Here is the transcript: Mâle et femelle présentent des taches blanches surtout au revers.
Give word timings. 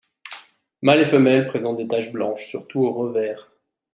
Mâle 0.81 1.01
et 1.01 1.05
femelle 1.05 1.45
présentent 1.45 1.77
des 1.77 1.87
taches 1.87 2.11
blanches 2.11 2.47
surtout 2.47 2.79
au 2.85 2.91
revers. 2.91 3.51